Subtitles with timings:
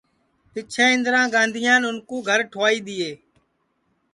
[0.51, 3.11] پِچھیں اِندرا گاندھیان اُن کُو گھر ٹُھوائی دؔیئے